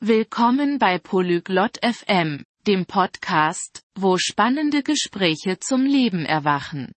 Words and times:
Willkommen 0.00 0.78
bei 0.78 1.00
Polyglot 1.00 1.80
FM, 1.82 2.44
dem 2.68 2.86
Podcast, 2.86 3.82
wo 3.96 4.16
spannende 4.16 4.84
Gespräche 4.84 5.58
zum 5.58 5.84
Leben 5.84 6.24
erwachen. 6.24 6.92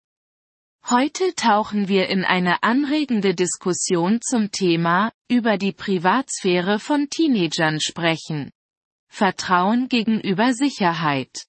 Heute 0.88 1.34
tauchen 1.34 1.88
wir 1.88 2.10
in 2.10 2.24
eine 2.24 2.62
anregende 2.62 3.34
Diskussion 3.34 4.20
zum 4.22 4.52
Thema, 4.52 5.12
über 5.28 5.58
die 5.58 5.72
Privatsphäre 5.72 6.78
von 6.78 7.10
Teenagern 7.10 7.80
sprechen. 7.82 8.52
Vertrauen 9.08 9.88
gegenüber 9.90 10.54
Sicherheit. 10.54 11.48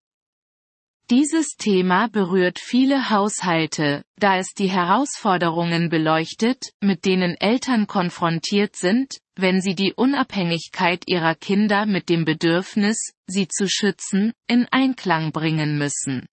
Dieses 1.10 1.56
Thema 1.58 2.08
berührt 2.08 2.58
viele 2.58 3.10
Haushalte, 3.10 4.02
da 4.16 4.38
es 4.38 4.54
die 4.54 4.70
Herausforderungen 4.70 5.88
beleuchtet, 5.88 6.72
mit 6.80 7.04
denen 7.04 7.34
Eltern 7.34 7.86
konfrontiert 7.86 8.76
sind, 8.76 9.18
wenn 9.34 9.60
sie 9.60 9.74
die 9.74 9.92
Unabhängigkeit 9.92 11.04
ihrer 11.06 11.34
Kinder 11.34 11.86
mit 11.86 12.08
dem 12.08 12.24
Bedürfnis, 12.24 13.12
sie 13.26 13.48
zu 13.48 13.68
schützen, 13.68 14.32
in 14.46 14.66
Einklang 14.70 15.32
bringen 15.32 15.76
müssen. 15.76 16.26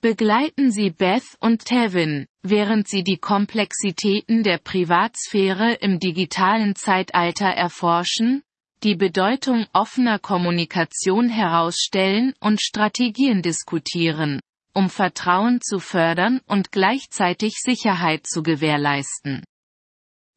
Begleiten 0.00 0.72
Sie 0.72 0.90
Beth 0.90 1.36
und 1.38 1.64
Tevin, 1.64 2.26
während 2.42 2.88
sie 2.88 3.04
die 3.04 3.18
Komplexitäten 3.18 4.42
der 4.42 4.58
Privatsphäre 4.58 5.74
im 5.74 6.00
digitalen 6.00 6.74
Zeitalter 6.74 7.46
erforschen, 7.46 8.42
die 8.83 8.95
Bedeutung 8.95 9.65
offener 9.73 10.19
Kommunikation 10.19 11.29
herausstellen 11.29 12.33
und 12.39 12.61
Strategien 12.61 13.41
diskutieren, 13.41 14.39
um 14.73 14.89
Vertrauen 14.89 15.59
zu 15.61 15.79
fördern 15.79 16.41
und 16.45 16.71
gleichzeitig 16.71 17.55
Sicherheit 17.55 18.27
zu 18.27 18.43
gewährleisten. 18.43 19.43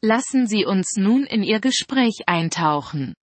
Lassen 0.03 0.47
Sie 0.47 0.65
uns 0.65 0.97
nun 0.97 1.25
in 1.25 1.43
Ihr 1.43 1.61
Gespräch 1.61 2.23
eintauchen. 2.27 3.15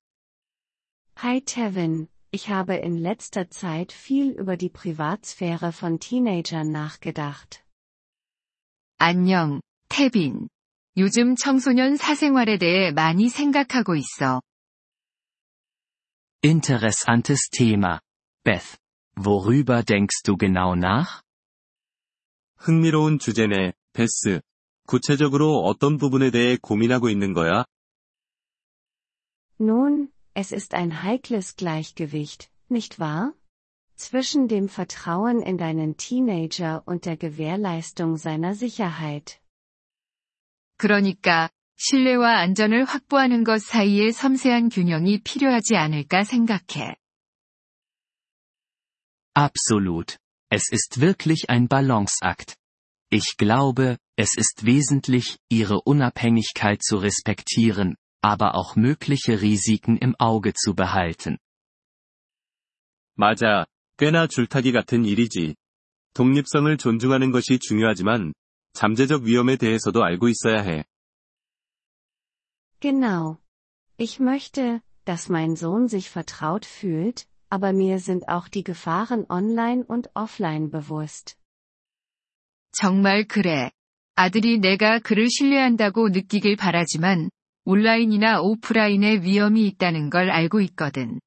Hi 1.16 1.40
Tevin, 1.40 2.08
ich 2.30 2.50
habe 2.50 2.76
in 2.76 2.98
letzter 2.98 3.48
Zeit 3.48 3.92
viel 3.92 4.32
über 4.32 4.58
die 4.58 4.68
Privatsphäre 4.68 5.72
von 5.72 5.98
Teenagern 5.98 6.70
nachgedacht. 6.70 7.62
안녕, 8.98 9.60
태빈. 9.88 10.48
요즘 10.98 11.36
청소년 11.36 11.96
사생활에 11.96 12.58
대해 12.58 12.92
많이 12.92 13.28
생각하고 13.28 13.94
있어. 13.96 14.42
Interessantes 16.42 17.48
Thema. 17.50 18.00
Beth. 18.44 18.78
Worüber 19.16 19.82
denkst 19.82 20.22
du 20.24 20.36
genau 20.36 20.74
nach? 20.74 21.22
흥미로운 22.58 23.18
주제네, 23.18 23.72
베스. 23.92 24.40
구체적으로 24.86 25.64
어떤 25.64 25.96
부분에 25.96 26.30
대해 26.30 26.56
고민하고 26.60 27.08
있는 27.08 27.32
거야? 27.32 27.64
Nun, 29.58 30.12
es 30.34 30.52
ist 30.52 30.74
ein 30.74 31.02
heikles 31.02 31.56
Gleichgewicht, 31.56 32.50
nicht 32.68 32.98
wahr? 32.98 33.32
Zwischen 33.96 34.48
dem 34.48 34.68
Vertrauen 34.68 35.40
in 35.40 35.56
deinen 35.56 35.96
Teenager 35.96 36.82
und 36.86 37.06
der 37.06 37.16
Gewährleistung 37.16 38.18
seiner 38.18 38.54
Sicherheit. 38.54 39.40
그러니까, 40.76 41.48
신뢰와 41.76 42.38
안전을 42.38 42.84
확보하는 42.84 43.44
것 43.44 43.60
사이의 43.62 44.12
섬세한 44.12 44.70
균형이 44.70 45.20
필요하지 45.22 45.76
않을까 45.76 46.24
생각해. 46.24 46.96
Absolut. 49.34 50.16
Es 50.50 50.72
ist 50.72 51.00
wirklich 51.00 51.50
ein 51.50 51.68
Balanceakt. 51.68 52.56
Ich 53.10 53.36
glaube, 53.36 53.98
es 54.16 54.36
ist 54.36 54.64
wesentlich, 54.64 55.38
ihre 55.50 55.80
Unabhängigkeit 55.84 56.82
zu 56.82 56.96
respektieren, 56.96 57.96
aber 58.22 58.54
auch 58.54 58.76
mögliche 58.76 59.42
Risiken 59.42 59.98
im 59.98 60.14
Auge 60.18 60.54
zu 60.54 60.74
behalten. 60.74 61.38
맞아. 63.14 63.66
꽤나 63.98 64.26
줄타기 64.26 64.72
같은 64.72 65.04
일이지. 65.04 65.54
독립성을 66.14 66.76
존중하는 66.78 67.30
것이 67.30 67.58
중요하지만, 67.58 68.32
잠재적 68.72 69.22
위험에 69.22 69.56
대해서도 69.56 70.02
알고 70.02 70.28
있어야 70.28 70.62
해. 70.62 70.84
Genau. 72.80 73.38
Ich 73.96 74.20
möchte, 74.20 74.82
dass 75.04 75.28
mein 75.28 75.56
Sohn 75.56 75.88
sich 75.88 76.10
vertraut 76.10 76.66
fühlt, 76.66 77.26
aber 77.48 77.72
mir 77.72 77.98
sind 77.98 78.28
auch 78.28 78.48
die 78.48 78.64
Gefahren 78.64 79.26
online 79.28 79.84
und 79.84 80.10
offline 80.14 80.70
bewusst. 80.70 81.36
정말 82.72 83.24
그래. 83.24 83.70
아들이 84.16 84.58
내가 84.58 84.98
그를 84.98 85.28
신뢰한다고 85.30 86.08
느끼길 86.10 86.56
바라지만, 86.56 87.30
온라인이나 87.64 88.40
오프라인의 88.40 89.22
위험이 89.22 89.66
있다는 89.66 90.10
걸 90.10 90.30
알고 90.30 90.60
있거든. 90.60 91.20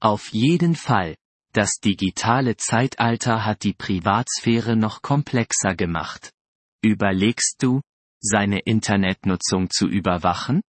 Auf 0.00 0.32
jeden 0.32 0.74
Fall. 0.74 1.16
Das 1.52 1.80
digitale 1.80 2.56
Zeitalter 2.56 3.44
hat 3.44 3.62
die 3.62 3.74
Privatsphäre 3.74 4.74
noch 4.74 5.02
komplexer 5.02 5.76
gemacht. 5.76 6.32
Überlegst 6.84 7.62
du, 7.62 7.82
seine 8.20 8.60
Internetnutzung 8.64 9.68
zu 9.70 9.86
überwachen? 9.86 10.62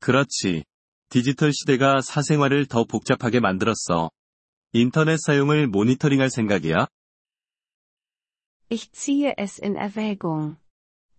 그렇지. 0.00 0.64
디지털 1.08 1.52
시대가 1.52 2.00
사생활을 2.00 2.66
더 2.66 2.84
복잡하게 2.84 3.40
만들었어. 3.40 4.10
인터넷 4.72 5.18
사용을 5.20 5.66
모니터링할 5.66 6.30
생각이야? 6.30 6.86
Ich 8.70 8.92
ziehe 8.92 9.34
es 9.36 9.58
in 9.58 9.76
Erwägung. 9.76 10.56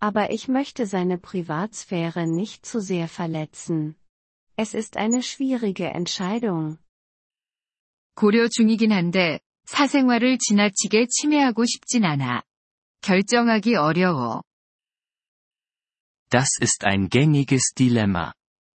Aber 0.00 0.30
ich 0.30 0.48
möchte 0.48 0.86
seine 0.86 1.18
Privatsphäre 1.18 2.26
nicht 2.26 2.66
zu 2.66 2.80
sehr 2.80 3.08
verletzen. 3.08 3.94
Es 4.56 4.74
ist 4.74 4.96
eine 4.96 5.22
schwierige 5.22 5.86
Entscheidung. 5.86 6.78
고려 8.16 8.48
중이긴 8.48 8.92
한데, 8.92 9.40
사생활을 9.66 10.38
지나치게 10.38 11.06
침해하고 11.08 11.64
싶진 11.64 12.04
않아. 12.04 12.42
결정하기 13.00 13.76
어려워. 13.76 14.42
Das 16.30 16.50
ist 16.58 16.84
ein 16.84 17.08
gängiges 17.08 17.74
Dilemma. 17.78 18.34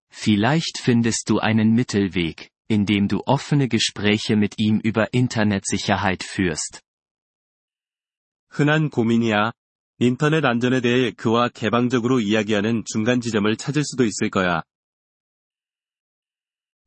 Vielleicht 0.09 0.77
findest 0.79 1.29
du 1.29 1.39
einen 1.39 1.73
Mittelweg, 1.73 2.49
indem 2.67 3.07
du 3.07 3.21
offene 3.25 3.67
Gespräche 3.67 4.35
mit 4.35 4.55
ihm 4.57 4.79
über 4.79 5.13
Internetsicherheit 5.13 6.23
führst. 6.23 6.81
흔한 8.49 8.89
고민이야. 8.89 9.51
인터넷 9.99 10.45
안전에 10.45 10.81
대해 10.81 11.11
그와 11.11 11.49
개방적으로 11.49 12.19
이야기하는 12.19 12.83
중간 12.85 13.21
지점을 13.21 13.55
찾을 13.57 13.83
수도 13.83 14.05
있을 14.05 14.29
거야. 14.29 14.63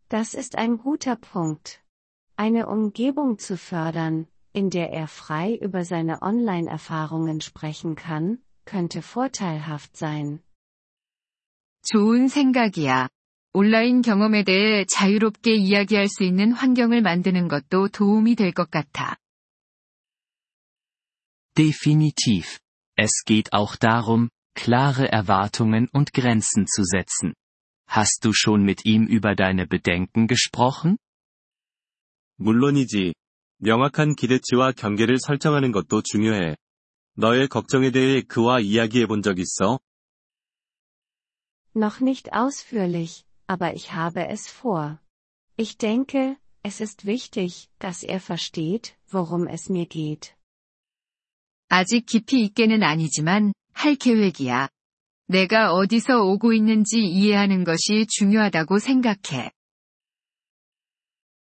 Das 0.08 0.34
ist 0.34 0.56
ein 0.56 0.78
guter 0.78 1.16
Punkt. 1.16 1.80
Eine 2.36 2.66
Umgebung 2.66 3.38
zu 3.38 3.56
fördern, 3.56 4.26
in 4.52 4.70
der 4.70 4.90
er 4.90 5.06
frei 5.06 5.54
über 5.54 5.84
seine 5.84 6.20
Online-Erfahrungen 6.22 7.40
sprechen 7.40 7.94
kann, 7.94 8.38
könnte 8.64 9.02
vorteilhaft 9.02 9.96
sein. 9.96 10.40
좋은 11.89 12.27
생각이야. 12.27 13.07
온라인 13.53 14.01
경험에 14.01 14.43
대해 14.43 14.83
자유롭게 14.93 15.55
이야기할 15.55 16.07
수 16.09 16.23
있는 16.23 16.51
환경을 16.51 17.01
만드는 17.01 17.47
것도 17.47 17.87
도움이 17.87 18.35
될 18.35 18.51
것 18.51 18.69
같아. 18.69 19.15
Definitiv. 21.55 22.59
Es 22.97 23.23
geht 23.25 23.49
auch 23.53 23.77
darum, 23.79 24.29
klare 24.53 25.07
Erwartungen 25.11 25.87
und 25.93 26.11
Grenzen 26.13 26.65
zu 26.67 26.83
setzen. 26.83 27.33
Hast 27.89 28.25
du 28.25 28.33
schon 28.33 28.63
mit 28.63 28.85
ihm 28.85 29.07
über 29.07 29.33
deine 29.35 29.65
Bedenken 29.65 30.27
gesprochen? 30.27 30.97
물론이지. 32.35 33.13
명확한 33.59 34.15
기대치와 34.15 34.73
경계를 34.73 35.17
설정하는 35.19 35.71
것도 35.71 36.01
중요해. 36.03 36.57
너의 37.15 37.47
걱정에 37.47 37.91
대해 37.91 38.21
그와 38.21 38.59
이야기해 38.59 39.07
본 39.07 39.21
적 39.23 39.39
있어? 39.39 39.79
Noch 41.76 42.00
nicht 42.00 42.32
ausführlich, 42.32 43.24
aber 43.46 43.74
ich 43.74 43.92
habe 43.92 44.28
es 44.28 44.48
vor. 44.48 45.00
Ich 45.56 45.78
denke, 45.78 46.36
es 46.62 46.80
ist 46.80 47.06
wichtig, 47.06 47.68
dass 47.78 48.02
er 48.02 48.20
versteht, 48.20 48.96
worum 49.08 49.46
es 49.46 49.68
mir 49.68 49.86
geht. 49.86 50.34
아직 51.68 52.04
깊이 52.06 52.44
있게는 52.44 52.82
아니지만, 52.82 53.54
할 53.72 53.96
계획이야. 53.96 54.68
내가 55.28 55.72
어디서 55.72 56.22
오고 56.22 56.52
있는지 56.52 56.98
이해하는 56.98 57.64
것이 57.64 58.06
중요하다고 58.06 58.78
생각해. 58.78 59.50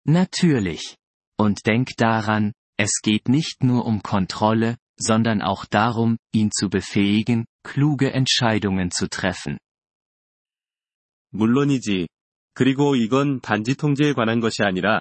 Natürlich. 0.05 0.95
Und 1.37 1.65
denk 1.65 1.95
daran, 1.97 2.53
es 2.77 3.01
geht 3.01 3.27
nicht 3.27 3.63
nur 3.63 3.85
um 3.85 4.01
Kontrolle, 4.03 4.77
sondern 4.97 5.41
auch 5.41 5.65
darum, 5.65 6.17
ihn 6.33 6.51
zu 6.51 6.69
befähigen, 6.69 7.45
kluge 7.63 8.13
Entscheidungen 8.13 8.91
zu 8.91 9.09
treffen. 9.09 9.57
물론이지. 11.34 12.08
그리고 12.54 12.94
이건 12.94 13.40
단지 13.40 13.74
통제에 13.74 14.12
관한 14.12 14.40
것이 14.40 14.62
아니라, 14.62 15.00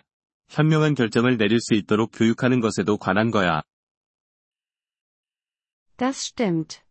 현명한 0.50 0.96
결정을 0.96 1.38
내릴 1.38 1.60
수 1.60 1.76
있도록 1.76 2.12
교육하는 2.14 2.60
것에도 2.60 2.98
관한 2.98 3.32
거야. 3.32 3.62
Das 5.98 6.26
stimmt. 6.26 6.82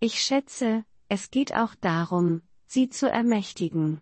Ich 0.00 0.20
schätze, 0.20 0.84
es 1.08 1.28
geht 1.30 1.52
auch 1.52 1.74
darum, 1.80 2.42
sie 2.68 2.88
zu 2.88 3.08
ermächtigen. 3.08 4.00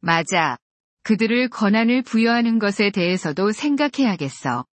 맞아. 0.00 0.58
그들을 1.04 1.48
권한을 1.48 2.02
부여하는 2.02 2.58
것에 2.58 2.90
대해서도 2.90 3.52
생각해야겠어. 3.52 4.64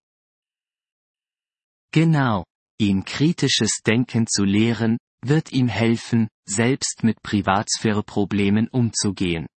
Genau. 1.92 2.44
Ihn 2.78 3.04
kritisches 3.04 3.82
Denken 3.84 4.26
zu 4.26 4.44
lehren, 4.44 4.96
wird 5.21 5.51
ihm 5.51 5.67
helfen, 5.67 6.29
selbst 6.47 7.03
mit 7.03 7.21
Privatsphäre-Problemen 7.23 8.67
umzugehen. 8.71 9.47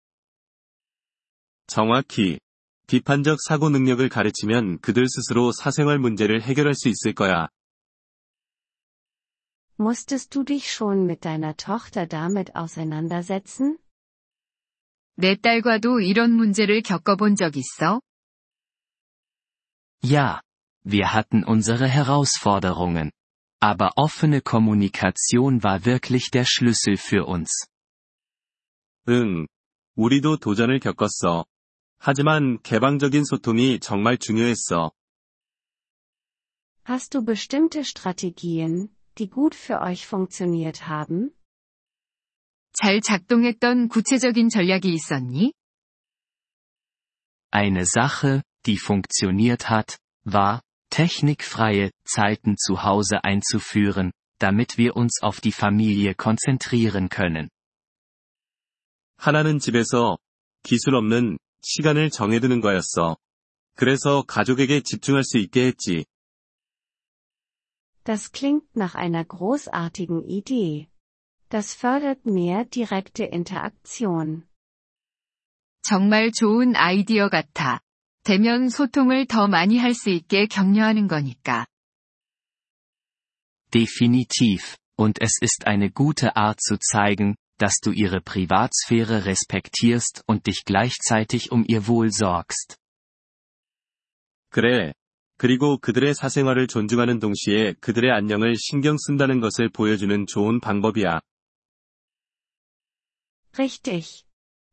정확히. 1.67 2.39
비판적 2.87 3.37
사고 3.47 3.69
능력을 3.69 4.07
가르치면 4.09 4.79
그들 4.79 5.07
스스로 5.07 5.51
사생활 5.51 5.99
문제를 5.99 6.41
해결할 6.41 6.73
수 6.73 6.89
있을 6.89 7.13
거야. 7.13 7.49
Musstest 9.77 10.35
du 10.35 10.43
dich 10.43 10.69
schon 10.69 11.05
mit 11.05 11.23
deiner 11.23 11.55
Tochter 11.55 12.07
damit 12.07 12.51
auseinandersetzen? 12.55 13.77
내 15.15 15.35
딸과도 15.35 16.01
이런 16.01 16.31
문제를 16.31 16.81
겪어본 16.81 17.35
적 17.35 17.55
있어? 17.55 18.01
Ja. 20.03 20.41
Wir 20.83 21.13
hatten 21.13 21.43
unsere 21.43 21.87
Herausforderungen. 21.87 23.11
Aber 23.63 23.91
offene 23.97 24.41
Kommunikation 24.41 25.63
war 25.63 25.85
wirklich 25.85 26.31
der 26.31 26.45
Schlüssel 26.45 26.97
für 26.97 27.25
uns. 27.25 27.67
응. 29.07 29.47
우리도 29.95 30.37
도전을 30.37 30.79
겪었어. 30.79 31.45
하지만 31.97 32.61
개방적인 32.61 33.25
소통이 33.25 33.79
정말 33.79 34.17
중요했어. 34.17 34.91
Hast 36.85 37.13
du 37.13 37.23
bestimmte 37.23 37.83
Strategien, 37.83 38.89
die 39.17 39.29
gut 39.29 39.53
für 39.53 39.81
euch 39.81 40.07
funktioniert 40.07 40.87
haben? 40.87 41.31
잘 42.73 43.01
작동했던 43.01 43.89
구체적인 43.89 44.49
전략이 44.49 44.93
있었니? 44.93 45.53
Eine 47.51 47.85
Sache, 47.85 48.43
die 48.65 48.77
funktioniert 48.77 49.69
hat, 49.69 49.97
war, 50.23 50.61
technikfreie 50.93 51.91
Zeiten 52.03 52.57
zu 52.57 52.83
Hause 52.83 53.23
einzuführen, 53.23 54.11
damit 54.39 54.77
wir 54.77 54.95
uns 54.95 55.21
auf 55.21 55.41
die 55.41 55.51
Familie 55.51 56.15
konzentrieren 56.15 57.09
können. 57.09 57.49
하나는 59.17 59.59
집에서 59.59 60.17
기술 60.63 60.95
없는 60.95 61.37
시간을 61.61 62.09
정해두는 62.09 62.61
거였어. 62.61 63.17
그래서 63.75 64.23
가족에게 64.23 64.81
집중할 64.81 65.23
수 65.23 65.37
있게 65.37 65.67
했지. 65.67 66.05
Das 68.03 68.31
klingt 68.31 68.65
nach 68.75 68.95
einer 68.95 69.23
großartigen 69.25 70.23
Idee. 70.23 70.87
Das 71.49 71.73
fördert 71.73 72.25
mehr 72.25 72.65
direkte 72.65 73.23
Interaktion. 73.25 74.47
정말 75.81 76.31
좋은 76.31 76.75
아이디어 76.75 77.29
같아. 77.29 77.81
대면 78.23 78.69
소통을 78.69 79.25
더 79.25 79.47
많이 79.47 79.77
할 79.77 79.93
수 79.93 80.09
있게 80.09 80.47
격려하는 80.47 81.07
거니까. 81.07 81.65
Definitiv. 83.71 84.77
Und 84.97 85.19
es 85.21 85.39
ist 85.41 85.67
eine 85.67 85.89
gute 85.89 86.35
Art 86.35 86.59
zu 86.59 86.77
zeigen, 86.77 87.35
dass 87.57 87.79
du 87.81 87.91
ihre 87.91 88.21
Privatsphäre 88.21 89.25
respektierst 89.25 90.23
und 90.27 90.47
dich 90.47 90.63
gleichzeitig 90.65 91.51
um 91.51 91.63
ihr 91.67 91.87
Wohl 91.87 92.11
sorgst. 92.11 92.77
그래. 94.49 94.93
그리고 95.37 95.77
그들의 95.77 96.15
사생활을 96.15 96.67
존중하는 96.67 97.19
동시에 97.19 97.73
그들의 97.79 98.11
안녕을 98.11 98.55
신경 98.57 98.97
쓴다는 98.97 99.39
것을 99.39 99.69
보여주는 99.69 100.25
좋은 100.27 100.59
방법이야. 100.59 101.21
Richtig. 103.57 104.25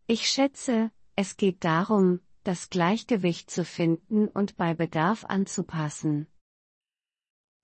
Ich 0.09 0.29
schätze, 0.29 0.91
es 1.17 1.37
geht 1.37 1.61
darum, 1.65 2.21
das 2.45 2.71
Gleichgewicht 2.71 3.51
zu 3.51 3.65
finden 3.65 4.29
und 4.29 4.57
bei 4.57 4.75
Bedarf 4.75 5.25
anzupassen. 5.25 6.27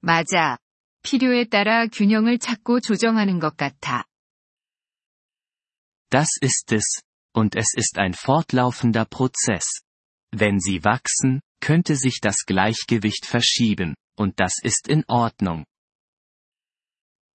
맞아. 0.00 0.58
필요에 1.02 1.44
따라 1.48 1.86
균형을 1.86 2.38
찾고 2.38 2.80
조정하는 2.80 3.38
것 3.38 3.56
같아. 3.56 4.04
Das 6.10 6.28
ist 6.42 6.72
es, 6.72 7.02
und 7.32 7.56
es 7.56 7.72
ist 7.74 7.98
ein 7.98 8.12
fortlaufender 8.14 9.04
Prozess. 9.04 9.82
Wenn 10.32 10.60
sie 10.60 10.84
wachsen, 10.84 11.40
könnte 11.60 11.96
sich 11.96 12.20
das 12.20 12.44
Gleichgewicht 12.44 13.26
verschieben, 13.26 13.94
und 14.16 14.38
das 14.40 14.60
ist 14.62 14.88
in 14.88 15.04
Ordnung. 15.08 15.64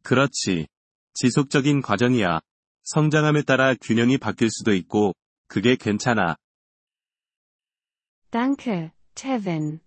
그렇지. 0.03 0.67
지속적인 1.13 1.81
과정이야. 1.81 2.41
성장함에 2.83 3.41
따라 3.43 3.73
균형이 3.75 4.17
바뀔 4.17 4.49
수도 4.51 4.73
있고, 4.73 5.13
그게 5.47 5.75
괜찮아. 5.75 6.37
Danke, 8.31 8.91
Tevin. 9.15 9.81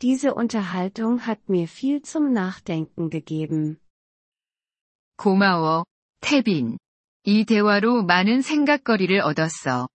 Diese 0.00 0.34
Unterhaltung 0.34 1.26
hat 1.26 1.48
mir 1.48 1.68
viel 1.68 2.02
zum 2.02 2.32
Nachdenken 2.32 3.10
gegeben. 3.10 3.78
고마워, 5.16 5.84
태빈. 6.20 6.78
이 7.24 7.44
대화로 7.44 8.02
많은 8.02 8.42
생각거리를 8.42 9.20
얻었어. 9.20 9.88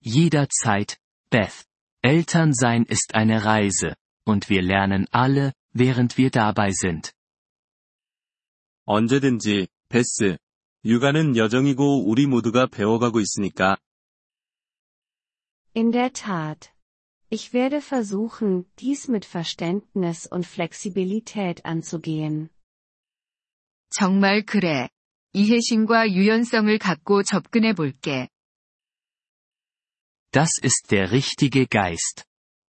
Jederzeit, 0.00 0.96
Beth. 1.30 1.64
Elternsein 2.02 2.84
ist 2.88 3.14
eine 3.14 3.44
Reise, 3.44 3.96
und 4.24 4.48
wir 4.48 4.62
lernen 4.62 5.06
alle, 5.10 5.52
während 5.72 6.16
wir 6.16 6.30
dabei 6.30 6.70
sind. 6.70 7.12
언제든지, 8.86 9.66
베스. 9.88 10.38
육아는 10.84 11.36
여정이고 11.36 12.08
우리 12.08 12.26
모두가 12.26 12.66
배워가고 12.66 13.20
있으니까. 13.20 13.76
In 15.74 15.92
der 15.92 16.12
Tat. 16.12 16.70
Ich 17.28 17.52
werde 17.52 17.80
versuchen, 17.80 18.66
dies 18.78 19.08
mit 19.08 19.24
Verständnis 19.24 20.26
und 20.26 20.46
Flexibilität 20.46 21.64
anzugehen. 21.64 22.50
정말 23.90 24.44
그래. 24.44 24.88
이해심과 25.32 26.10
유연성을 26.10 26.78
갖고 26.78 27.22
접근해 27.22 27.74
볼게. 27.74 28.28
Das 30.32 30.58
ist 30.62 30.90
der 30.90 31.10
richtige 31.12 31.66
Geist. 31.66 32.24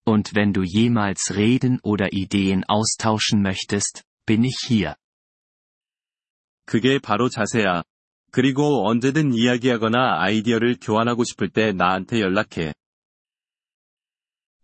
Und 0.06 0.36
wenn 0.36 0.54
du 0.54 0.63
jemals 0.63 1.36
reden 1.36 1.80
oder 1.81 2.13
Ideen 2.13 2.63
austauschen 2.68 3.42
möchtest, 3.42 4.04
bin 4.25 4.44
ich 4.44 4.57
hier. 4.68 4.95
그게 6.65 7.00
바로 7.00 7.30
자세야. 7.30 7.83
그리고 8.31 8.88
언제든 8.88 9.33
이야기하거나 9.33 10.21
아이디어를 10.21 10.77
교환하고 10.81 11.24
싶을 11.24 11.50
때 11.50 11.71
나한테 11.71 12.20
연락해. 12.20 12.74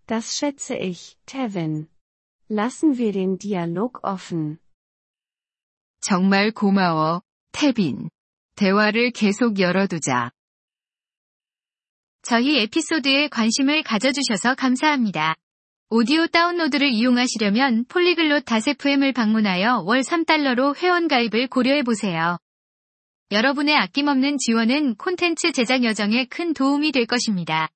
Das 0.07 0.37
schätze 0.37 0.77
ich, 0.77 1.17
Tevin. 1.27 1.89
Lassen 2.49 2.99
wir 2.99 3.13
den 3.13 3.39
Dialog 3.39 4.01
offen. 4.03 4.59
정말 6.01 6.51
고마워, 6.53 7.23
태빈. 7.53 8.11
대화를 8.57 9.13
계속 9.13 9.59
열어두자. 9.59 10.31
저희 12.23 12.59
에피소드에 12.61 13.29
관심을 13.29 13.83
가져주셔서 13.83 14.55
감사합니다. 14.55 15.35
오디오 15.89 16.27
다운로드를 16.27 16.89
이용하시려면 16.91 17.87
폴리글롯 17.87 18.45
다세프엠을 18.45 19.13
방문하여 19.13 19.85
월 19.87 20.01
3달러로 20.01 20.77
회원가입을 20.77 21.49
고려해보세요. 21.49 22.39
여러분의 23.31 23.75
아낌없는 23.77 24.39
지원은 24.39 24.97
콘텐츠 24.97 25.53
제작 25.53 25.83
여정에 25.83 26.27
큰 26.27 26.53
도움이 26.53 26.93
될 26.93 27.07
것입니다. 27.07 27.69